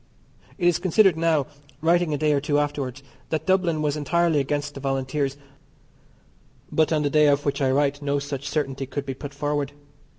[0.57, 1.45] It is considered now
[1.79, 5.37] (writing a day or two afterwards) that Dublin was entirely against the Volunteers,
[6.71, 9.73] but on the day of which I write no such certainty could be put forward.